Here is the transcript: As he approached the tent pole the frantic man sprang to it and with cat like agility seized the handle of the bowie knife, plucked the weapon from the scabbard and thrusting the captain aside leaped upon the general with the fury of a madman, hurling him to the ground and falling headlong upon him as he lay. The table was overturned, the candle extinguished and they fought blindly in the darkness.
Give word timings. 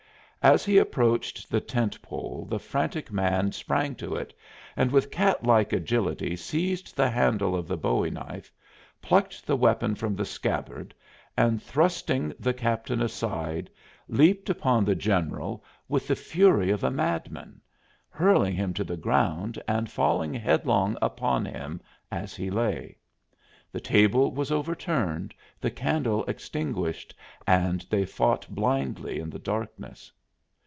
As 0.43 0.65
he 0.65 0.79
approached 0.79 1.51
the 1.51 1.61
tent 1.61 2.01
pole 2.01 2.47
the 2.49 2.57
frantic 2.57 3.11
man 3.11 3.51
sprang 3.51 3.93
to 3.97 4.15
it 4.15 4.33
and 4.75 4.91
with 4.91 5.11
cat 5.11 5.43
like 5.43 5.71
agility 5.71 6.35
seized 6.35 6.95
the 6.95 7.11
handle 7.11 7.55
of 7.55 7.67
the 7.67 7.77
bowie 7.77 8.09
knife, 8.09 8.51
plucked 9.03 9.45
the 9.45 9.55
weapon 9.55 9.93
from 9.93 10.15
the 10.15 10.25
scabbard 10.25 10.95
and 11.37 11.61
thrusting 11.61 12.33
the 12.39 12.55
captain 12.55 13.03
aside 13.03 13.69
leaped 14.07 14.49
upon 14.49 14.83
the 14.83 14.95
general 14.95 15.63
with 15.87 16.07
the 16.07 16.15
fury 16.15 16.71
of 16.71 16.83
a 16.83 16.89
madman, 16.89 17.61
hurling 18.09 18.55
him 18.55 18.73
to 18.73 18.83
the 18.83 18.97
ground 18.97 19.61
and 19.67 19.91
falling 19.91 20.33
headlong 20.33 20.97
upon 21.03 21.45
him 21.45 21.79
as 22.11 22.35
he 22.35 22.49
lay. 22.49 22.97
The 23.71 23.79
table 23.79 24.31
was 24.31 24.51
overturned, 24.51 25.35
the 25.59 25.69
candle 25.69 26.23
extinguished 26.25 27.13
and 27.45 27.81
they 27.91 28.05
fought 28.07 28.49
blindly 28.49 29.19
in 29.19 29.29
the 29.29 29.37
darkness. 29.37 30.11